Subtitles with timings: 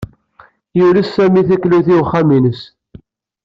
[0.77, 2.61] Yules Sami taklut i uxxam-nnes.